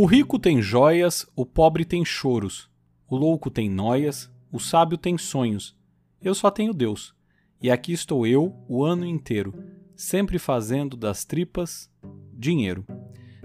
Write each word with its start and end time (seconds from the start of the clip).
O 0.00 0.06
rico 0.06 0.38
tem 0.38 0.62
joias, 0.62 1.26
o 1.34 1.44
pobre 1.44 1.84
tem 1.84 2.04
choros. 2.04 2.70
O 3.08 3.16
louco 3.16 3.50
tem 3.50 3.68
noias, 3.68 4.30
o 4.52 4.60
sábio 4.60 4.96
tem 4.96 5.18
sonhos. 5.18 5.76
Eu 6.22 6.36
só 6.36 6.52
tenho 6.52 6.72
Deus. 6.72 7.16
E 7.60 7.68
aqui 7.68 7.92
estou 7.94 8.24
eu 8.24 8.54
o 8.68 8.84
ano 8.84 9.04
inteiro, 9.04 9.52
sempre 9.96 10.38
fazendo 10.38 10.96
das 10.96 11.24
tripas 11.24 11.90
dinheiro. 12.32 12.86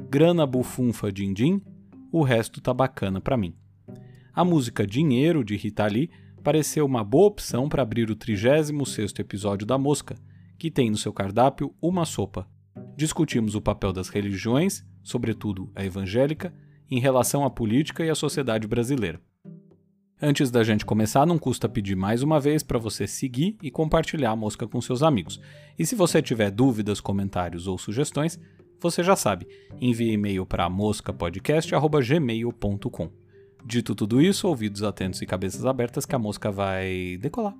Grana 0.07 0.45
bufunfa 0.45 1.11
din-din, 1.11 1.59
o 2.11 2.21
resto 2.21 2.61
tá 2.61 2.71
bacana 2.71 3.19
para 3.19 3.35
mim. 3.35 3.55
A 4.31 4.45
música 4.45 4.85
Dinheiro 4.85 5.43
de 5.43 5.55
Rita 5.55 5.87
Lee 5.87 6.11
pareceu 6.43 6.85
uma 6.85 7.03
boa 7.03 7.29
opção 7.29 7.67
para 7.67 7.81
abrir 7.81 8.11
o 8.11 8.15
36º 8.15 9.19
episódio 9.21 9.65
da 9.65 9.79
Mosca, 9.79 10.15
que 10.59 10.69
tem 10.69 10.91
no 10.91 10.97
seu 10.97 11.11
cardápio 11.11 11.73
uma 11.81 12.05
sopa. 12.05 12.47
Discutimos 12.95 13.55
o 13.55 13.61
papel 13.61 13.91
das 13.91 14.09
religiões, 14.09 14.85
sobretudo 15.03 15.69
a 15.75 15.85
evangélica, 15.85 16.53
em 16.89 16.99
relação 16.99 17.43
à 17.43 17.49
política 17.49 18.05
e 18.05 18.09
à 18.09 18.15
sociedade 18.15 18.65
brasileira. 18.67 19.19
Antes 20.21 20.49
da 20.49 20.63
gente 20.63 20.85
começar, 20.85 21.25
não 21.25 21.37
custa 21.37 21.67
pedir 21.67 21.95
mais 21.95 22.23
uma 22.23 22.39
vez 22.39 22.63
para 22.63 22.79
você 22.79 23.05
seguir 23.05 23.57
e 23.61 23.69
compartilhar 23.69 24.31
a 24.31 24.35
mosca 24.35 24.65
com 24.65 24.79
seus 24.79 25.03
amigos. 25.03 25.41
E 25.77 25.85
se 25.85 25.95
você 25.95 26.21
tiver 26.21 26.49
dúvidas, 26.49 27.01
comentários 27.01 27.67
ou 27.67 27.77
sugestões, 27.77 28.39
você 28.79 29.03
já 29.03 29.17
sabe, 29.17 29.45
envie 29.81 30.11
e-mail 30.11 30.45
para 30.45 30.69
moscapodcast.gmail.com. 30.69 33.09
Dito 33.65 33.95
tudo 33.95 34.21
isso, 34.21 34.47
ouvidos 34.47 34.83
atentos 34.83 35.21
e 35.21 35.25
cabeças 35.25 35.65
abertas 35.65 36.05
que 36.05 36.15
a 36.15 36.19
mosca 36.19 36.49
vai 36.51 37.17
decolar. 37.19 37.55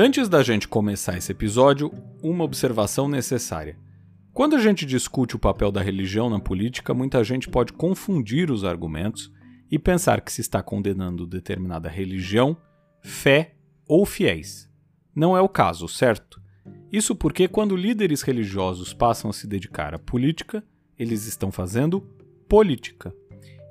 Antes 0.00 0.28
da 0.28 0.44
gente 0.44 0.68
começar 0.68 1.18
esse 1.18 1.32
episódio, 1.32 1.92
uma 2.22 2.44
observação 2.44 3.08
necessária. 3.08 3.76
Quando 4.32 4.54
a 4.54 4.60
gente 4.60 4.86
discute 4.86 5.34
o 5.34 5.40
papel 5.40 5.72
da 5.72 5.82
religião 5.82 6.30
na 6.30 6.38
política, 6.38 6.94
muita 6.94 7.24
gente 7.24 7.48
pode 7.48 7.72
confundir 7.72 8.48
os 8.48 8.62
argumentos 8.62 9.28
e 9.68 9.76
pensar 9.76 10.20
que 10.20 10.30
se 10.30 10.40
está 10.40 10.62
condenando 10.62 11.26
determinada 11.26 11.88
religião, 11.88 12.56
fé 13.02 13.56
ou 13.88 14.06
fiéis. 14.06 14.70
Não 15.12 15.36
é 15.36 15.40
o 15.40 15.48
caso, 15.48 15.88
certo? 15.88 16.40
Isso 16.92 17.16
porque 17.16 17.48
quando 17.48 17.74
líderes 17.74 18.22
religiosos 18.22 18.94
passam 18.94 19.30
a 19.30 19.32
se 19.32 19.48
dedicar 19.48 19.94
à 19.94 19.98
política, 19.98 20.62
eles 20.96 21.26
estão 21.26 21.50
fazendo 21.50 22.02
política. 22.48 23.12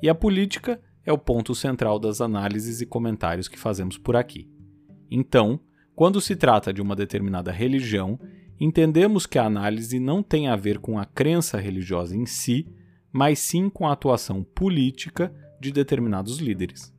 E 0.04 0.10
a 0.10 0.14
política 0.14 0.78
é 1.06 1.14
o 1.14 1.18
ponto 1.18 1.56
central 1.56 1.98
das 1.98 2.20
análises 2.20 2.82
e 2.82 2.86
comentários 2.86 3.48
que 3.48 3.58
fazemos 3.58 3.98
por 3.98 4.18
aqui. 4.18 4.52
Então, 5.10 5.62
quando 5.98 6.22
se 6.22 6.36
trata 6.36 6.72
de 6.72 6.80
uma 6.80 6.96
determinada 6.96 7.52
religião, 7.52 8.20
entendemos 8.60 9.26
que 9.26 9.40
a 9.40 9.46
análise 9.46 10.00
não 10.00 10.22
tem 10.22 10.48
a 10.48 10.56
ver 10.56 10.78
com 10.78 11.00
a 11.00 11.06
crença 11.06 11.58
religiosa 11.58 12.16
em 12.16 12.24
si, 12.24 12.68
mas 13.12 13.40
sim 13.40 13.68
com 13.68 13.88
a 13.88 13.94
atuação 13.94 14.44
política 14.44 15.34
de 15.60 15.72
determinados 15.72 16.38
líderes. 16.38 16.94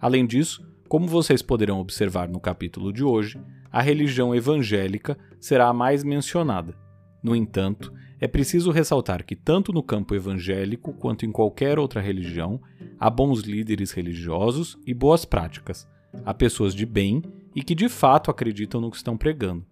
Além 0.00 0.26
disso, 0.26 0.68
como 0.88 1.06
vocês 1.06 1.42
poderão 1.42 1.78
observar 1.78 2.28
no 2.28 2.40
capítulo 2.40 2.92
de 2.92 3.04
hoje, 3.04 3.40
a 3.70 3.80
religião 3.80 4.34
evangélica 4.34 5.16
será 5.38 5.68
a 5.68 5.72
mais 5.72 6.02
mencionada. 6.02 6.76
No 7.22 7.36
entanto, 7.36 7.92
é 8.20 8.26
preciso 8.26 8.72
ressaltar 8.72 9.24
que, 9.24 9.36
tanto 9.36 9.72
no 9.72 9.80
campo 9.80 10.12
evangélico 10.12 10.92
quanto 10.94 11.24
em 11.24 11.30
qualquer 11.30 11.78
outra 11.78 12.00
religião, 12.00 12.60
há 12.98 13.08
bons 13.08 13.42
líderes 13.42 13.92
religiosos 13.92 14.76
e 14.84 14.92
boas 14.92 15.24
práticas. 15.24 15.88
Há 16.24 16.34
pessoas 16.34 16.74
de 16.74 16.84
bem 16.84 17.22
e 17.54 17.62
que 17.62 17.74
de 17.74 17.88
fato 17.88 18.30
acreditam 18.30 18.80
no 18.80 18.90
que 18.90 18.96
estão 18.96 19.16
pregando. 19.16 19.64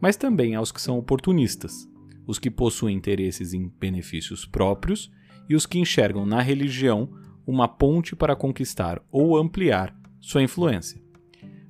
Mas 0.00 0.16
também 0.16 0.54
há 0.54 0.60
os 0.60 0.70
que 0.70 0.80
são 0.80 0.98
oportunistas, 0.98 1.88
os 2.26 2.38
que 2.38 2.50
possuem 2.50 2.96
interesses 2.96 3.52
em 3.52 3.68
benefícios 3.68 4.44
próprios 4.44 5.10
e 5.48 5.54
os 5.54 5.66
que 5.66 5.78
enxergam 5.78 6.26
na 6.26 6.40
religião 6.40 7.08
uma 7.46 7.68
ponte 7.68 8.16
para 8.16 8.36
conquistar 8.36 9.00
ou 9.10 9.36
ampliar 9.36 9.96
sua 10.20 10.42
influência. 10.42 11.00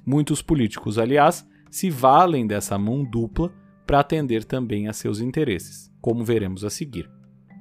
Muitos 0.04 0.40
políticos, 0.40 0.98
aliás, 0.98 1.46
se 1.70 1.90
valem 1.90 2.46
dessa 2.46 2.78
mão 2.78 3.04
dupla 3.04 3.52
para 3.86 4.00
atender 4.00 4.44
também 4.44 4.88
a 4.88 4.92
seus 4.92 5.20
interesses, 5.20 5.92
como 6.00 6.24
veremos 6.24 6.64
a 6.64 6.70
seguir. 6.70 7.10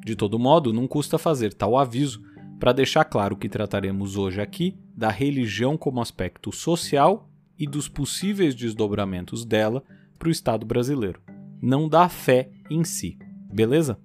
De 0.06 0.16
todo 0.16 0.40
modo, 0.40 0.72
não 0.72 0.88
custa 0.88 1.18
fazer 1.18 1.54
tal 1.54 1.78
aviso 1.78 2.22
para 2.60 2.72
deixar 2.72 3.04
claro 3.06 3.36
que 3.36 3.50
trataremos 3.50 4.16
hoje 4.16 4.40
aqui 4.40 4.78
da 4.96 5.10
religião 5.10 5.78
como 5.78 6.00
aspecto 6.00 6.52
social 6.52 7.30
e 7.58 7.66
dos 7.66 7.88
possíveis 7.88 8.54
desdobramentos 8.54 9.46
dela 9.46 9.84
para 10.18 10.28
o 10.28 10.32
Estado 10.32 10.66
brasileiro, 10.66 11.22
não 11.62 11.88
da 11.88 12.10
fé 12.10 12.50
em 12.70 12.84
si, 12.84 13.18
beleza? 13.52 14.00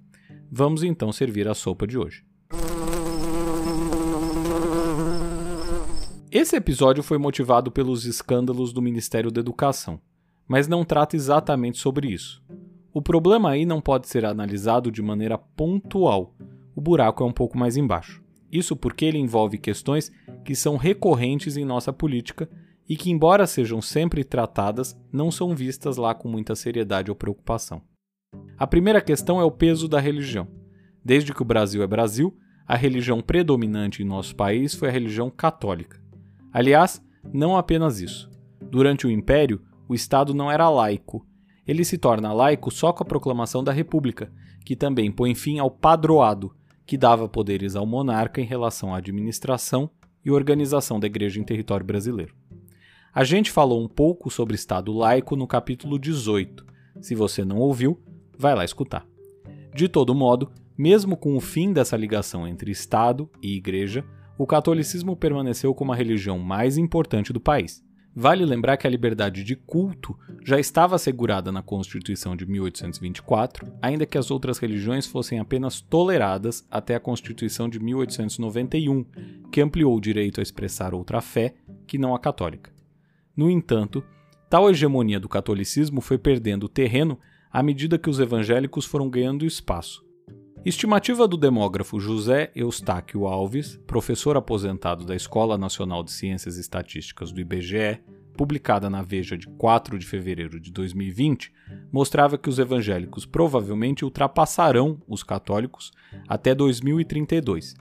Vamos 0.51 0.83
então 0.83 1.11
servir 1.11 1.47
a 1.47 1.53
sopa 1.53 1.87
de 1.87 1.97
hoje. 1.97 2.23
Esse 6.31 6.55
episódio 6.55 7.03
foi 7.03 7.17
motivado 7.17 7.69
pelos 7.69 8.05
escândalos 8.05 8.71
do 8.71 8.81
Ministério 8.81 9.29
da 9.29 9.41
Educação, 9.41 9.99
mas 10.47 10.67
não 10.67 10.85
trata 10.85 11.15
exatamente 11.15 11.77
sobre 11.77 12.07
isso. 12.07 12.41
O 12.93 13.01
problema 13.01 13.51
aí 13.51 13.65
não 13.65 13.81
pode 13.81 14.07
ser 14.07 14.25
analisado 14.25 14.91
de 14.91 15.01
maneira 15.01 15.37
pontual, 15.37 16.33
o 16.75 16.81
buraco 16.81 17.23
é 17.23 17.25
um 17.25 17.31
pouco 17.31 17.57
mais 17.57 17.77
embaixo. 17.77 18.21
Isso 18.51 18.75
porque 18.75 19.05
ele 19.05 19.17
envolve 19.17 19.57
questões 19.57 20.11
que 20.43 20.55
são 20.55 20.75
recorrentes 20.75 21.55
em 21.55 21.63
nossa 21.63 21.93
política 21.93 22.49
e 22.87 22.95
que, 22.95 23.09
embora 23.09 23.47
sejam 23.47 23.81
sempre 23.81 24.23
tratadas, 24.23 24.97
não 25.11 25.31
são 25.31 25.55
vistas 25.55 25.97
lá 25.97 26.13
com 26.13 26.27
muita 26.27 26.55
seriedade 26.55 27.09
ou 27.09 27.15
preocupação. 27.15 27.81
A 28.57 28.67
primeira 28.67 29.01
questão 29.01 29.39
é 29.39 29.43
o 29.43 29.51
peso 29.51 29.87
da 29.87 29.99
religião. 29.99 30.47
Desde 31.03 31.33
que 31.33 31.41
o 31.41 31.45
Brasil 31.45 31.81
é 31.81 31.87
Brasil, 31.87 32.37
a 32.67 32.75
religião 32.75 33.21
predominante 33.21 34.01
em 34.01 34.05
nosso 34.05 34.35
país 34.35 34.73
foi 34.73 34.89
a 34.89 34.91
religião 34.91 35.29
católica. 35.29 35.99
Aliás, 36.53 37.01
não 37.33 37.57
apenas 37.57 37.99
isso. 37.99 38.29
Durante 38.61 39.07
o 39.07 39.11
Império, 39.11 39.61
o 39.87 39.95
Estado 39.95 40.33
não 40.33 40.51
era 40.51 40.69
laico. 40.69 41.25
Ele 41.67 41.83
se 41.83 41.97
torna 41.97 42.33
laico 42.33 42.71
só 42.71 42.93
com 42.93 43.03
a 43.03 43.05
proclamação 43.05 43.63
da 43.63 43.71
República, 43.71 44.31
que 44.65 44.75
também 44.75 45.11
põe 45.11 45.35
fim 45.35 45.59
ao 45.59 45.69
padroado, 45.69 46.55
que 46.85 46.97
dava 46.97 47.27
poderes 47.27 47.75
ao 47.75 47.85
monarca 47.85 48.41
em 48.41 48.45
relação 48.45 48.93
à 48.93 48.97
administração 48.97 49.89
e 50.23 50.31
organização 50.31 50.99
da 50.99 51.07
Igreja 51.07 51.39
em 51.39 51.43
território 51.43 51.85
brasileiro. 51.85 52.35
A 53.13 53.25
gente 53.25 53.51
falou 53.51 53.83
um 53.83 53.89
pouco 53.89 54.31
sobre 54.31 54.55
Estado 54.55 54.93
laico 54.93 55.35
no 55.35 55.45
capítulo 55.45 55.99
18. 55.99 56.65
Se 57.01 57.13
você 57.13 57.43
não 57.43 57.57
ouviu, 57.57 57.99
vai 58.37 58.55
lá 58.55 58.63
escutar. 58.63 59.05
De 59.75 59.89
todo 59.89 60.15
modo, 60.15 60.49
mesmo 60.77 61.17
com 61.17 61.35
o 61.35 61.41
fim 61.41 61.73
dessa 61.73 61.97
ligação 61.97 62.47
entre 62.47 62.71
Estado 62.71 63.29
e 63.43 63.57
Igreja, 63.57 64.05
o 64.37 64.47
catolicismo 64.47 65.13
permaneceu 65.13 65.75
como 65.75 65.91
a 65.91 65.95
religião 65.95 66.39
mais 66.39 66.77
importante 66.77 67.33
do 67.33 67.41
país. 67.41 67.83
Vale 68.15 68.45
lembrar 68.45 68.77
que 68.77 68.87
a 68.87 68.89
liberdade 68.89 69.43
de 69.43 69.57
culto 69.57 70.17
já 70.41 70.57
estava 70.57 70.95
assegurada 70.95 71.51
na 71.51 71.61
Constituição 71.61 72.33
de 72.33 72.45
1824, 72.45 73.67
ainda 73.81 74.05
que 74.05 74.17
as 74.17 74.31
outras 74.31 74.57
religiões 74.57 75.05
fossem 75.05 75.37
apenas 75.37 75.81
toleradas 75.81 76.65
até 76.71 76.95
a 76.95 76.99
Constituição 76.99 77.67
de 77.67 77.77
1891, 77.77 79.05
que 79.51 79.59
ampliou 79.59 79.97
o 79.97 80.01
direito 80.01 80.39
a 80.39 80.43
expressar 80.43 80.93
outra 80.93 81.19
fé 81.19 81.55
que 81.85 81.97
não 81.97 82.15
a 82.15 82.19
católica. 82.19 82.71
No 83.41 83.49
entanto, 83.49 84.03
tal 84.47 84.69
hegemonia 84.69 85.19
do 85.19 85.27
catolicismo 85.27 85.99
foi 85.99 86.19
perdendo 86.19 86.69
terreno 86.69 87.17
à 87.51 87.63
medida 87.63 87.97
que 87.97 88.07
os 88.07 88.19
evangélicos 88.19 88.85
foram 88.85 89.09
ganhando 89.09 89.47
espaço. 89.47 90.05
Estimativa 90.63 91.27
do 91.27 91.35
demógrafo 91.35 91.99
José 91.99 92.51
Eustáquio 92.53 93.25
Alves, 93.25 93.77
professor 93.87 94.37
aposentado 94.37 95.05
da 95.05 95.15
Escola 95.15 95.57
Nacional 95.57 96.03
de 96.03 96.11
Ciências 96.11 96.55
Estatísticas 96.55 97.31
do 97.31 97.41
IBGE, 97.41 97.99
publicada 98.37 98.91
na 98.91 99.01
Veja 99.01 99.35
de 99.35 99.47
4 99.47 99.97
de 99.97 100.05
fevereiro 100.05 100.59
de 100.59 100.71
2020, 100.71 101.51
mostrava 101.91 102.37
que 102.37 102.47
os 102.47 102.59
evangélicos 102.59 103.25
provavelmente 103.25 104.05
ultrapassarão 104.05 105.01
os 105.07 105.23
católicos 105.23 105.91
até 106.29 106.53
2032. 106.53 107.73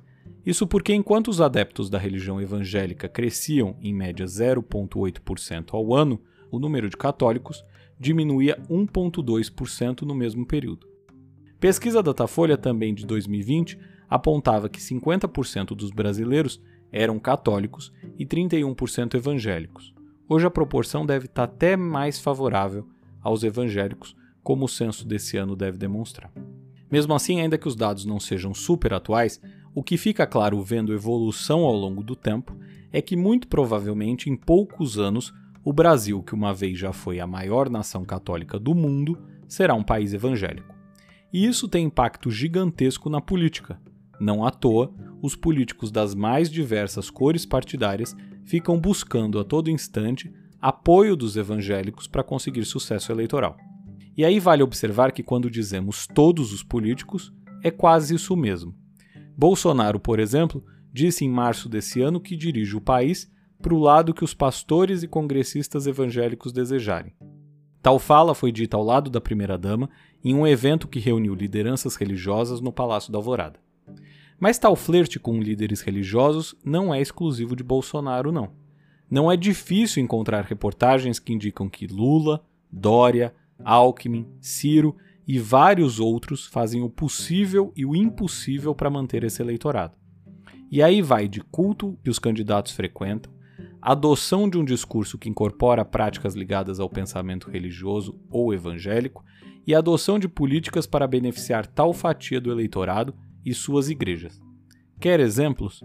Isso 0.50 0.66
porque, 0.66 0.92
enquanto 0.92 1.28
os 1.28 1.40
adeptos 1.40 1.88
da 1.88 1.96
religião 1.96 2.40
evangélica 2.40 3.08
cresciam 3.08 3.76
em 3.80 3.94
média 3.94 4.26
0,8% 4.26 5.74
ao 5.74 5.94
ano, 5.94 6.20
o 6.50 6.58
número 6.58 6.90
de 6.90 6.96
católicos 6.96 7.64
diminuía 8.00 8.60
1,2% 8.68 10.02
no 10.02 10.12
mesmo 10.12 10.44
período. 10.44 10.88
Pesquisa 11.60 12.02
Datafolha, 12.02 12.58
também 12.58 12.92
de 12.92 13.06
2020, 13.06 13.78
apontava 14.08 14.68
que 14.68 14.80
50% 14.80 15.66
dos 15.66 15.92
brasileiros 15.92 16.60
eram 16.90 17.20
católicos 17.20 17.92
e 18.18 18.26
31% 18.26 19.14
evangélicos. 19.14 19.94
Hoje 20.28 20.46
a 20.46 20.50
proporção 20.50 21.06
deve 21.06 21.26
estar 21.26 21.44
até 21.44 21.76
mais 21.76 22.18
favorável 22.18 22.88
aos 23.22 23.44
evangélicos, 23.44 24.16
como 24.42 24.64
o 24.64 24.68
censo 24.68 25.06
desse 25.06 25.36
ano 25.36 25.54
deve 25.54 25.78
demonstrar. 25.78 26.32
Mesmo 26.90 27.14
assim, 27.14 27.40
ainda 27.40 27.56
que 27.56 27.68
os 27.68 27.76
dados 27.76 28.04
não 28.04 28.18
sejam 28.18 28.52
super 28.52 28.92
atuais, 28.92 29.40
o 29.74 29.82
que 29.82 29.96
fica 29.96 30.26
claro 30.26 30.60
vendo 30.62 30.92
evolução 30.92 31.60
ao 31.60 31.74
longo 31.74 32.02
do 32.02 32.16
tempo 32.16 32.56
é 32.92 33.00
que 33.00 33.16
muito 33.16 33.46
provavelmente 33.46 34.28
em 34.28 34.36
poucos 34.36 34.98
anos 34.98 35.32
o 35.62 35.72
Brasil, 35.72 36.22
que 36.22 36.34
uma 36.34 36.52
vez 36.52 36.78
já 36.78 36.92
foi 36.92 37.20
a 37.20 37.26
maior 37.26 37.70
nação 37.70 38.04
católica 38.04 38.58
do 38.58 38.74
mundo, 38.74 39.18
será 39.46 39.74
um 39.74 39.82
país 39.82 40.12
evangélico. 40.12 40.74
E 41.32 41.46
isso 41.46 41.68
tem 41.68 41.86
impacto 41.86 42.30
gigantesco 42.30 43.08
na 43.08 43.20
política. 43.20 43.80
Não 44.18 44.44
à 44.44 44.50
toa, 44.50 44.92
os 45.22 45.36
políticos 45.36 45.90
das 45.90 46.14
mais 46.14 46.50
diversas 46.50 47.08
cores 47.08 47.46
partidárias 47.46 48.16
ficam 48.44 48.78
buscando 48.80 49.38
a 49.38 49.44
todo 49.44 49.70
instante 49.70 50.32
apoio 50.60 51.14
dos 51.14 51.36
evangélicos 51.36 52.06
para 52.06 52.24
conseguir 52.24 52.64
sucesso 52.64 53.12
eleitoral. 53.12 53.56
E 54.16 54.24
aí 54.24 54.40
vale 54.40 54.62
observar 54.62 55.12
que 55.12 55.22
quando 55.22 55.50
dizemos 55.50 56.06
todos 56.06 56.52
os 56.52 56.62
políticos, 56.62 57.32
é 57.62 57.70
quase 57.70 58.14
isso 58.14 58.36
mesmo. 58.36 58.74
Bolsonaro, 59.40 59.98
por 59.98 60.20
exemplo, 60.20 60.62
disse 60.92 61.24
em 61.24 61.30
março 61.30 61.66
desse 61.66 62.02
ano 62.02 62.20
que 62.20 62.36
dirige 62.36 62.76
o 62.76 62.80
país 62.80 63.32
para 63.62 63.72
o 63.72 63.78
lado 63.78 64.12
que 64.12 64.22
os 64.22 64.34
pastores 64.34 65.02
e 65.02 65.08
congressistas 65.08 65.86
evangélicos 65.86 66.52
desejarem. 66.52 67.14
Tal 67.80 67.98
fala 67.98 68.34
foi 68.34 68.52
dita 68.52 68.76
ao 68.76 68.84
lado 68.84 69.08
da 69.08 69.18
primeira-dama 69.18 69.88
em 70.22 70.34
um 70.34 70.46
evento 70.46 70.86
que 70.86 71.00
reuniu 71.00 71.34
lideranças 71.34 71.96
religiosas 71.96 72.60
no 72.60 72.70
Palácio 72.70 73.10
da 73.10 73.16
Alvorada. 73.16 73.58
Mas 74.38 74.58
tal 74.58 74.76
flerte 74.76 75.18
com 75.18 75.40
líderes 75.40 75.80
religiosos 75.80 76.54
não 76.62 76.92
é 76.92 77.00
exclusivo 77.00 77.56
de 77.56 77.64
Bolsonaro, 77.64 78.30
não. 78.30 78.50
Não 79.10 79.32
é 79.32 79.38
difícil 79.38 80.02
encontrar 80.02 80.44
reportagens 80.44 81.18
que 81.18 81.32
indicam 81.32 81.66
que 81.66 81.86
Lula, 81.86 82.44
Dória, 82.70 83.34
Alckmin, 83.64 84.26
Ciro 84.38 84.94
e 85.32 85.38
vários 85.38 86.00
outros 86.00 86.44
fazem 86.44 86.82
o 86.82 86.90
possível 86.90 87.72
e 87.76 87.86
o 87.86 87.94
impossível 87.94 88.74
para 88.74 88.90
manter 88.90 89.22
esse 89.22 89.40
eleitorado. 89.40 89.96
E 90.68 90.82
aí 90.82 91.00
vai 91.00 91.28
de 91.28 91.40
culto 91.40 91.96
que 92.02 92.10
os 92.10 92.18
candidatos 92.18 92.72
frequentam, 92.72 93.32
adoção 93.80 94.50
de 94.50 94.58
um 94.58 94.64
discurso 94.64 95.16
que 95.16 95.28
incorpora 95.28 95.84
práticas 95.84 96.34
ligadas 96.34 96.80
ao 96.80 96.90
pensamento 96.90 97.48
religioso 97.48 98.18
ou 98.28 98.52
evangélico 98.52 99.24
e 99.64 99.72
adoção 99.72 100.18
de 100.18 100.26
políticas 100.26 100.84
para 100.84 101.06
beneficiar 101.06 101.64
tal 101.64 101.92
fatia 101.92 102.40
do 102.40 102.50
eleitorado 102.50 103.14
e 103.46 103.54
suas 103.54 103.88
igrejas. 103.88 104.42
Quer 104.98 105.20
exemplos? 105.20 105.84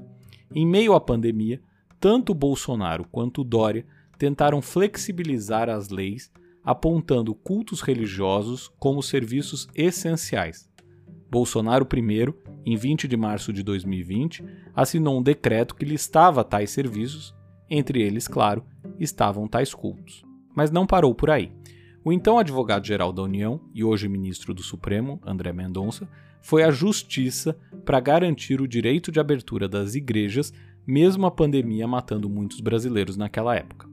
Em 0.55 0.65
meio 0.65 0.95
à 0.95 0.99
pandemia, 0.99 1.61
tanto 1.99 2.33
Bolsonaro 2.33 3.05
quanto 3.11 3.43
Dória 3.43 3.85
tentaram 4.17 4.59
flexibilizar 4.59 5.69
as 5.69 5.89
leis, 5.89 6.31
apontando 6.65 7.35
cultos 7.35 7.81
religiosos 7.81 8.71
como 8.79 9.03
serviços 9.03 9.67
essenciais. 9.75 10.67
Bolsonaro, 11.29 11.85
primeiro, 11.85 12.37
em 12.65 12.75
20 12.75 13.07
de 13.07 13.15
março 13.15 13.53
de 13.53 13.61
2020, 13.61 14.43
assinou 14.73 15.19
um 15.19 15.21
decreto 15.21 15.75
que 15.75 15.85
listava 15.85 16.43
tais 16.43 16.71
serviços, 16.71 17.35
entre 17.69 18.01
eles, 18.01 18.27
claro, 18.27 18.63
estavam 18.99 19.47
tais 19.47 19.73
cultos. 19.73 20.23
Mas 20.55 20.71
não 20.71 20.87
parou 20.87 21.13
por 21.13 21.29
aí. 21.29 21.51
O 22.03 22.13
então 22.13 22.37
advogado-geral 22.37 23.11
da 23.11 23.23
União 23.23 23.59
e 23.73 23.83
hoje 23.83 24.07
ministro 24.07 24.53
do 24.53 24.61
Supremo, 24.61 25.19
André 25.25 25.51
Mendonça, 25.51 26.07
foi 26.41 26.63
à 26.63 26.69
justiça 26.69 27.57
para 27.83 27.99
garantir 27.99 28.61
o 28.61 28.67
direito 28.67 29.11
de 29.11 29.19
abertura 29.19 29.67
das 29.67 29.95
igrejas, 29.95 30.53
mesmo 30.85 31.25
a 31.25 31.31
pandemia 31.31 31.87
matando 31.87 32.29
muitos 32.29 32.59
brasileiros 32.61 33.17
naquela 33.17 33.55
época. 33.55 33.89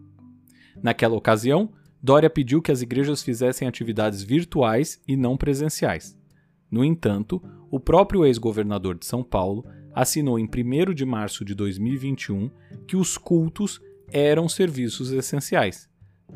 Naquela 0.83 1.17
ocasião, 1.17 1.71
Dória 2.03 2.29
pediu 2.29 2.61
que 2.61 2.73
as 2.73 2.83
igrejas 2.83 3.23
fizessem 3.23 3.69
atividades 3.69 4.23
virtuais 4.23 5.01
e 5.07 5.17
não 5.17 5.37
presenciais. 5.37 6.19
No 6.69 6.85
entanto, 6.85 7.41
o 7.71 7.79
próprio 7.79 8.25
ex-governador 8.25 8.99
de 8.99 9.07
São 9.07 9.23
Paulo 9.23 9.65
assinou 9.95 10.39
em 10.39 10.45
1 10.47 10.95
de 10.95 11.05
março 11.05 11.45
de 11.45 11.55
2021 11.55 12.51
que 12.89 12.97
os 12.97 13.17
cultos 13.17 13.81
eram 14.09 14.49
serviços 14.49 15.13
essenciais, 15.13 15.89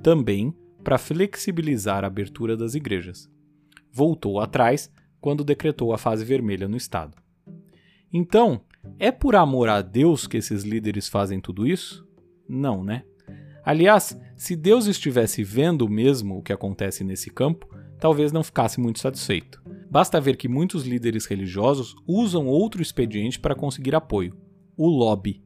também 0.03 0.55
para 0.85 0.99
flexibilizar 0.99 2.05
a 2.05 2.07
abertura 2.07 2.57
das 2.57 2.75
igrejas. 2.75 3.29
Voltou 3.91 4.39
atrás 4.39 4.89
quando 5.21 5.43
decretou 5.43 5.93
a 5.93 5.99
fase 5.99 6.25
vermelha 6.25 6.69
no 6.69 6.77
estado. 6.77 7.17
Então, 8.13 8.61
é 8.99 9.11
por 9.11 9.35
amor 9.35 9.69
a 9.69 9.83
Deus 9.83 10.29
que 10.29 10.37
esses 10.37 10.63
líderes 10.63 11.09
fazem 11.09 11.41
tudo 11.41 11.67
isso? 11.67 12.07
Não, 12.49 12.85
né? 12.85 13.05
Aliás, 13.67 14.17
se 14.37 14.55
Deus 14.55 14.87
estivesse 14.87 15.43
vendo 15.43 15.89
mesmo 15.89 16.39
o 16.39 16.43
que 16.43 16.53
acontece 16.53 17.03
nesse 17.03 17.29
campo, 17.31 17.69
talvez 17.99 18.31
não 18.31 18.45
ficasse 18.45 18.79
muito 18.79 19.01
satisfeito. 19.01 19.61
Basta 19.91 20.21
ver 20.21 20.37
que 20.37 20.47
muitos 20.47 20.87
líderes 20.87 21.27
religiosos 21.27 21.97
usam 22.07 22.47
outro 22.47 22.81
expediente 22.81 23.41
para 23.41 23.57
conseguir 23.57 23.97
apoio: 23.97 24.37
o 24.77 24.87
lobby. 24.87 25.43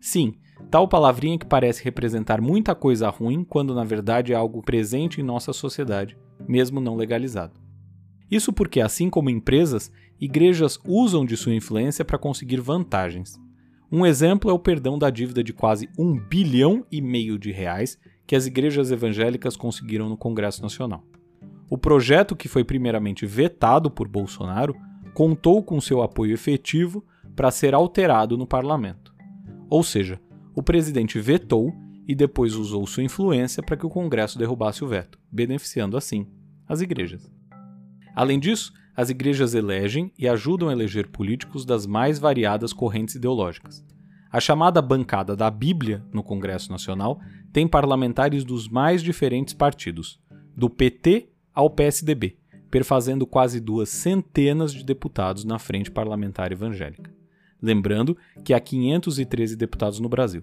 Sim, 0.00 0.34
tal 0.72 0.88
palavrinha 0.88 1.38
que 1.38 1.46
parece 1.46 1.84
representar 1.84 2.40
muita 2.40 2.74
coisa 2.74 3.08
ruim 3.08 3.44
quando 3.44 3.76
na 3.76 3.84
verdade 3.84 4.32
é 4.32 4.34
algo 4.34 4.60
presente 4.60 5.20
em 5.20 5.24
nossa 5.24 5.52
sociedade, 5.52 6.18
mesmo 6.48 6.80
não 6.80 6.96
legalizado. 6.96 7.60
Isso 8.28 8.52
porque, 8.52 8.80
assim 8.80 9.08
como 9.08 9.30
empresas, 9.30 9.92
igrejas 10.20 10.80
usam 10.84 11.24
de 11.24 11.36
sua 11.36 11.54
influência 11.54 12.04
para 12.04 12.18
conseguir 12.18 12.60
vantagens. 12.60 13.38
Um 13.94 14.06
exemplo 14.06 14.50
é 14.50 14.54
o 14.54 14.58
perdão 14.58 14.98
da 14.98 15.10
dívida 15.10 15.44
de 15.44 15.52
quase 15.52 15.86
um 15.98 16.18
bilhão 16.18 16.82
e 16.90 17.02
meio 17.02 17.38
de 17.38 17.52
reais 17.52 17.98
que 18.26 18.34
as 18.34 18.46
igrejas 18.46 18.90
evangélicas 18.90 19.54
conseguiram 19.54 20.08
no 20.08 20.16
Congresso 20.16 20.62
Nacional. 20.62 21.04
O 21.68 21.76
projeto, 21.76 22.34
que 22.34 22.48
foi 22.48 22.64
primeiramente 22.64 23.26
vetado 23.26 23.90
por 23.90 24.08
Bolsonaro, 24.08 24.74
contou 25.12 25.62
com 25.62 25.78
seu 25.78 26.02
apoio 26.02 26.32
efetivo 26.32 27.04
para 27.36 27.50
ser 27.50 27.74
alterado 27.74 28.38
no 28.38 28.46
parlamento. 28.46 29.14
Ou 29.68 29.82
seja, 29.82 30.18
o 30.54 30.62
presidente 30.62 31.20
vetou 31.20 31.70
e 32.08 32.14
depois 32.14 32.54
usou 32.54 32.86
sua 32.86 33.02
influência 33.02 33.62
para 33.62 33.76
que 33.76 33.84
o 33.84 33.90
Congresso 33.90 34.38
derrubasse 34.38 34.82
o 34.82 34.88
veto, 34.88 35.18
beneficiando 35.30 35.98
assim 35.98 36.26
as 36.66 36.80
igrejas. 36.80 37.30
Além 38.14 38.40
disso, 38.40 38.72
as 38.96 39.10
igrejas 39.10 39.54
elegem 39.54 40.12
e 40.18 40.28
ajudam 40.28 40.68
a 40.68 40.72
eleger 40.72 41.08
políticos 41.08 41.64
das 41.64 41.86
mais 41.86 42.18
variadas 42.18 42.72
correntes 42.72 43.14
ideológicas. 43.14 43.84
A 44.30 44.40
chamada 44.40 44.80
bancada 44.80 45.36
da 45.36 45.50
Bíblia 45.50 46.02
no 46.12 46.22
Congresso 46.22 46.70
Nacional 46.70 47.20
tem 47.52 47.68
parlamentares 47.68 48.44
dos 48.44 48.68
mais 48.68 49.02
diferentes 49.02 49.54
partidos, 49.54 50.18
do 50.56 50.70
PT 50.70 51.28
ao 51.54 51.68
PSDB, 51.68 52.36
perfazendo 52.70 53.26
quase 53.26 53.60
duas 53.60 53.90
centenas 53.90 54.72
de 54.72 54.84
deputados 54.84 55.44
na 55.44 55.58
frente 55.58 55.90
parlamentar 55.90 56.52
evangélica. 56.52 57.12
Lembrando 57.60 58.16
que 58.42 58.54
há 58.54 58.60
513 58.60 59.54
deputados 59.54 60.00
no 60.00 60.08
Brasil. 60.08 60.42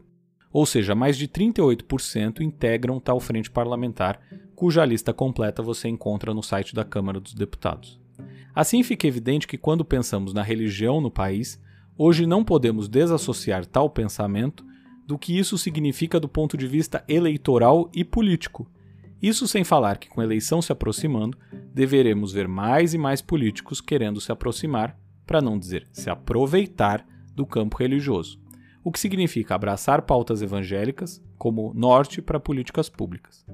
Ou 0.51 0.65
seja, 0.65 0.95
mais 0.95 1.17
de 1.17 1.27
38% 1.27 2.41
integram 2.41 2.99
tal 2.99 3.19
frente 3.19 3.51
parlamentar, 3.51 4.19
cuja 4.55 4.85
lista 4.85 5.13
completa 5.13 5.61
você 5.61 5.87
encontra 5.87 6.33
no 6.33 6.41
site 6.41 6.73
da 6.73 6.83
Câmara 6.83 7.19
dos 7.19 7.33
Deputados. 7.33 7.99
Assim 8.53 8.83
fica 8.83 9.07
evidente 9.07 9.47
que 9.47 9.57
quando 9.57 9.85
pensamos 9.85 10.33
na 10.33 10.41
religião 10.41 10.99
no 10.99 11.11
país, 11.11 11.61
hoje 11.97 12.25
não 12.25 12.43
podemos 12.43 12.87
desassociar 12.87 13.65
tal 13.65 13.89
pensamento 13.89 14.65
do 15.05 15.17
que 15.17 15.37
isso 15.37 15.57
significa 15.57 16.19
do 16.19 16.27
ponto 16.27 16.57
de 16.57 16.67
vista 16.67 17.03
eleitoral 17.07 17.89
e 17.93 18.03
político. 18.03 18.69
Isso 19.21 19.47
sem 19.47 19.63
falar 19.63 19.97
que, 19.97 20.07
com 20.07 20.21
a 20.21 20.23
eleição 20.23 20.61
se 20.61 20.71
aproximando, 20.71 21.37
deveremos 21.73 22.31
ver 22.31 22.47
mais 22.47 22.93
e 22.93 22.97
mais 22.97 23.21
políticos 23.21 23.81
querendo 23.81 24.21
se 24.21 24.31
aproximar, 24.31 24.97
para 25.25 25.41
não 25.41 25.59
dizer 25.59 25.87
se 25.91 26.09
aproveitar, 26.09 27.05
do 27.35 27.45
campo 27.45 27.77
religioso 27.77 28.39
o 28.83 28.91
que 28.91 28.99
significa 28.99 29.55
abraçar 29.55 30.03
pautas 30.03 30.41
evangélicas 30.41 31.21
como 31.37 31.73
norte 31.73 32.21
para 32.21 32.39
políticas 32.39 32.89
públicas. 32.89 33.45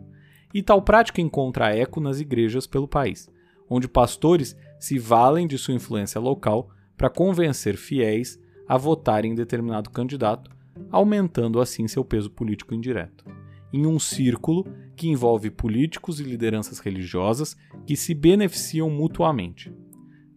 E 0.53 0.63
tal 0.63 0.81
prática 0.81 1.21
encontra 1.21 1.75
eco 1.75 1.99
nas 1.99 2.19
igrejas 2.19 2.65
pelo 2.65 2.87
país, 2.87 3.29
onde 3.69 3.87
pastores 3.87 4.55
se 4.79 4.97
valem 4.99 5.47
de 5.47 5.57
sua 5.57 5.73
influência 5.73 6.19
local 6.19 6.69
para 6.97 7.09
convencer 7.09 7.75
fiéis 7.75 8.39
a 8.67 8.77
votarem 8.77 9.31
em 9.31 9.35
determinado 9.35 9.89
candidato, 9.89 10.49
aumentando 10.91 11.59
assim 11.59 11.87
seu 11.87 12.03
peso 12.03 12.29
político 12.29 12.73
indireto. 12.73 13.25
Em 13.71 13.85
um 13.85 13.99
círculo 13.99 14.65
que 14.95 15.09
envolve 15.09 15.49
políticos 15.51 16.19
e 16.19 16.23
lideranças 16.23 16.79
religiosas 16.79 17.55
que 17.85 17.95
se 17.95 18.13
beneficiam 18.13 18.89
mutuamente. 18.89 19.73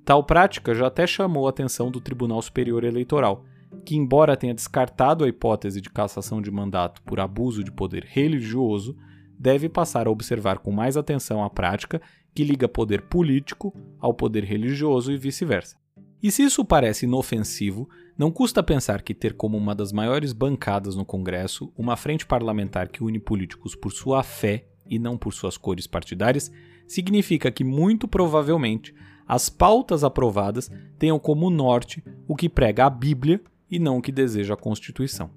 Tal 0.05 0.25
prática 0.25 0.75
já 0.75 0.87
até 0.87 1.07
chamou 1.07 1.47
a 1.47 1.51
atenção 1.51 1.91
do 1.91 2.01
Tribunal 2.01 2.41
Superior 2.43 2.83
Eleitoral, 2.83 3.45
que, 3.85 3.97
embora 3.97 4.37
tenha 4.37 4.55
descartado 4.55 5.25
a 5.25 5.29
hipótese 5.29 5.81
de 5.81 5.91
cassação 5.91 6.41
de 6.41 6.51
mandato 6.51 7.03
por 7.03 7.21
abuso 7.21 7.63
de 7.63 7.71
poder 7.71 8.05
religioso, 8.07 8.97
deve 9.39 9.69
passar 9.69 10.07
a 10.07 10.11
observar 10.11 10.59
com 10.59 10.73
mais 10.73 10.97
atenção 10.97 11.45
a 11.45 11.51
prática 11.51 12.01
que 12.39 12.45
liga 12.45 12.69
poder 12.69 13.03
político 13.03 13.75
ao 13.99 14.15
poder 14.15 14.45
religioso 14.45 15.11
e 15.11 15.17
vice-versa. 15.17 15.77
E 16.23 16.31
se 16.31 16.45
isso 16.45 16.65
parece 16.65 17.05
inofensivo, 17.05 17.91
não 18.17 18.31
custa 18.31 18.63
pensar 18.63 19.03
que 19.03 19.13
ter 19.13 19.35
como 19.35 19.59
uma 19.59 19.75
das 19.75 19.91
maiores 19.91 20.33
bancadas 20.33 20.95
no 20.95 21.05
Congresso 21.05 21.73
uma 21.77 21.97
frente 21.97 22.25
parlamentar 22.25 22.91
que 22.91 23.03
une 23.03 23.19
políticos 23.19 23.75
por 23.75 23.91
sua 23.91 24.23
fé 24.23 24.69
e 24.87 25.01
não 25.01 25.19
por 25.19 25.35
suas 25.35 25.57
cores 25.57 25.89
partidárias 25.89 26.49
significa 26.87 27.51
que, 27.51 27.65
muito 27.65 28.07
provavelmente, 28.07 28.95
as 29.27 29.49
pautas 29.49 30.05
aprovadas 30.05 30.71
tenham 30.97 31.19
como 31.19 31.51
norte 31.51 32.05
o 32.29 32.37
que 32.37 32.49
prega 32.49 32.87
a 32.87 32.91
Bíblia 32.91 33.41
e 33.69 33.81
não 33.81 33.99
o 33.99 34.01
que 34.01 34.13
deseja 34.13 34.55
a 34.55 34.57
Constituição. 34.57 35.29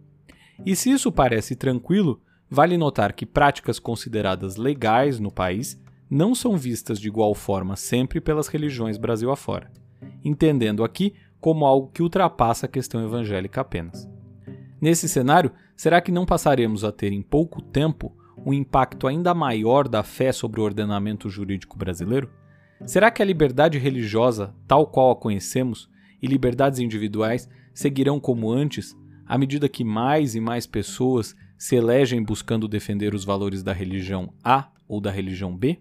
E 0.63 0.75
se 0.75 0.91
isso 0.91 1.11
parece 1.11 1.55
tranquilo, 1.55 2.21
vale 2.47 2.77
notar 2.77 3.11
que 3.13 3.25
práticas 3.25 3.79
consideradas 3.79 4.55
legais 4.55 5.19
no 5.19 5.31
país 5.31 5.81
não 6.11 6.35
são 6.35 6.57
vistas 6.57 6.99
de 6.99 7.07
igual 7.07 7.33
forma 7.33 7.77
sempre 7.77 8.19
pelas 8.19 8.49
religiões 8.49 8.97
Brasil 8.97 9.31
afora, 9.31 9.71
entendendo 10.25 10.83
aqui 10.83 11.13
como 11.39 11.65
algo 11.65 11.89
que 11.93 12.03
ultrapassa 12.03 12.65
a 12.65 12.69
questão 12.69 13.01
evangélica 13.01 13.61
apenas. 13.61 14.09
Nesse 14.81 15.07
cenário, 15.07 15.53
será 15.73 16.01
que 16.01 16.11
não 16.11 16.25
passaremos 16.25 16.83
a 16.83 16.91
ter 16.91 17.13
em 17.13 17.21
pouco 17.21 17.61
tempo 17.61 18.13
um 18.45 18.51
impacto 18.51 19.07
ainda 19.07 19.33
maior 19.33 19.87
da 19.87 20.03
fé 20.03 20.33
sobre 20.33 20.59
o 20.59 20.63
ordenamento 20.65 21.29
jurídico 21.29 21.77
brasileiro? 21.77 22.29
Será 22.85 23.09
que 23.09 23.21
a 23.21 23.25
liberdade 23.25 23.77
religiosa, 23.77 24.53
tal 24.67 24.87
qual 24.87 25.11
a 25.11 25.15
conhecemos, 25.15 25.89
e 26.21 26.27
liberdades 26.27 26.79
individuais 26.79 27.47
seguirão 27.73 28.19
como 28.19 28.51
antes, 28.51 28.97
à 29.25 29.37
medida 29.37 29.69
que 29.69 29.85
mais 29.85 30.35
e 30.35 30.41
mais 30.41 30.67
pessoas 30.67 31.37
se 31.57 31.75
elegem 31.75 32.21
buscando 32.21 32.67
defender 32.67 33.15
os 33.15 33.23
valores 33.23 33.63
da 33.63 33.71
religião 33.71 34.33
A 34.43 34.67
ou 34.89 34.99
da 34.99 35.09
religião 35.09 35.55
B? 35.55 35.79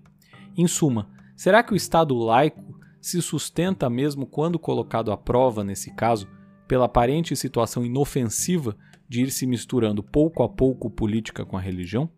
Em 0.56 0.66
suma, 0.66 1.08
será 1.36 1.62
que 1.62 1.72
o 1.72 1.76
Estado 1.76 2.16
laico 2.16 2.78
se 3.00 3.22
sustenta 3.22 3.88
mesmo 3.88 4.26
quando 4.26 4.58
colocado 4.58 5.10
à 5.10 5.16
prova, 5.16 5.64
nesse 5.64 5.92
caso, 5.94 6.28
pela 6.68 6.84
aparente 6.84 7.34
situação 7.34 7.84
inofensiva 7.84 8.76
de 9.08 9.22
ir 9.22 9.30
se 9.30 9.46
misturando 9.46 10.02
pouco 10.02 10.42
a 10.42 10.48
pouco 10.48 10.90
política 10.90 11.44
com 11.44 11.56
a 11.56 11.60
religião? 11.60 12.10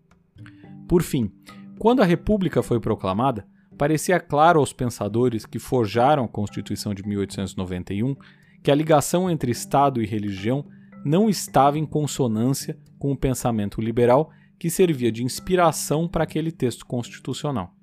Por 0.88 1.02
fim, 1.02 1.30
quando 1.78 2.02
a 2.02 2.04
República 2.04 2.62
foi 2.62 2.80
proclamada, 2.80 3.46
parecia 3.78 4.20
claro 4.20 4.60
aos 4.60 4.72
pensadores 4.72 5.46
que 5.46 5.58
forjaram 5.58 6.24
a 6.24 6.28
Constituição 6.28 6.92
de 6.92 7.02
1891 7.06 8.14
que 8.62 8.70
a 8.70 8.74
ligação 8.74 9.30
entre 9.30 9.50
Estado 9.50 10.02
e 10.02 10.06
religião 10.06 10.64
não 11.04 11.28
estava 11.28 11.78
em 11.78 11.86
consonância 11.86 12.78
com 12.98 13.10
o 13.10 13.16
pensamento 13.16 13.80
liberal 13.80 14.30
que 14.58 14.70
servia 14.70 15.10
de 15.10 15.24
inspiração 15.24 16.06
para 16.06 16.22
aquele 16.22 16.52
texto 16.52 16.86
constitucional. 16.86 17.74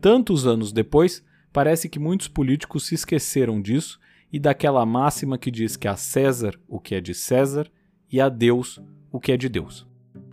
Tantos 0.00 0.46
anos 0.46 0.72
depois, 0.72 1.24
parece 1.52 1.88
que 1.88 1.98
muitos 1.98 2.28
políticos 2.28 2.86
se 2.86 2.94
esqueceram 2.94 3.60
disso 3.60 3.98
e 4.32 4.38
daquela 4.38 4.84
máxima 4.84 5.38
que 5.38 5.50
diz 5.50 5.76
que 5.76 5.88
a 5.88 5.96
César 5.96 6.58
o 6.68 6.78
que 6.78 6.94
é 6.94 7.00
de 7.00 7.14
César 7.14 7.70
e 8.10 8.20
a 8.20 8.28
Deus 8.28 8.80
o 9.10 9.20
que 9.20 9.32
é 9.32 9.36
de 9.36 9.48
Deus. 9.48 9.86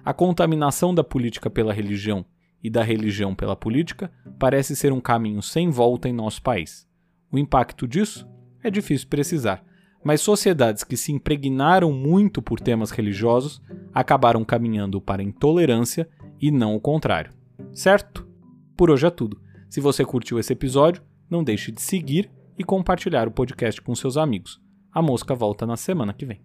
A 0.03 0.13
contaminação 0.13 0.93
da 0.93 1.03
política 1.03 1.49
pela 1.49 1.73
religião 1.73 2.25
e 2.61 2.69
da 2.69 2.83
religião 2.83 3.35
pela 3.35 3.55
política 3.55 4.11
parece 4.37 4.75
ser 4.75 4.91
um 4.91 5.01
caminho 5.01 5.41
sem 5.41 5.69
volta 5.69 6.09
em 6.09 6.13
nosso 6.13 6.41
país. 6.41 6.87
O 7.31 7.37
impacto 7.37 7.87
disso 7.87 8.27
é 8.63 8.69
difícil 8.69 9.07
precisar, 9.07 9.63
mas 10.03 10.21
sociedades 10.21 10.83
que 10.83 10.97
se 10.97 11.11
impregnaram 11.11 11.91
muito 11.91 12.41
por 12.41 12.59
temas 12.59 12.91
religiosos 12.91 13.61
acabaram 13.93 14.43
caminhando 14.43 14.99
para 14.99 15.21
a 15.21 15.25
intolerância 15.25 16.09
e 16.41 16.51
não 16.51 16.75
o 16.75 16.81
contrário. 16.81 17.31
Certo? 17.71 18.27
Por 18.75 18.91
hoje 18.91 19.07
é 19.07 19.09
tudo. 19.09 19.42
Se 19.73 19.81
você 19.81 20.05
curtiu 20.05 20.37
esse 20.37 20.53
episódio, 20.53 21.01
não 21.27 21.43
deixe 21.43 21.71
de 21.71 21.81
seguir 21.81 22.29
e 22.55 22.63
compartilhar 22.63 23.27
o 23.27 23.31
podcast 23.31 23.81
com 23.81 23.95
seus 23.95 24.17
amigos. 24.17 24.61
A 24.91 25.01
mosca 25.01 25.33
volta 25.33 25.65
na 25.65 25.75
semana 25.75 26.13
que 26.13 26.27
vem. 26.27 26.43